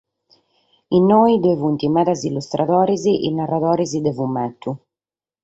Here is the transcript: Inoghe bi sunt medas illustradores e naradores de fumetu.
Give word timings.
Inoghe 0.99 1.35
bi 1.43 1.51
sunt 1.59 1.81
medas 1.97 2.21
illustradores 2.29 3.03
e 3.27 3.29
naradores 3.37 3.91
de 4.05 4.11
fumetu. 4.17 4.69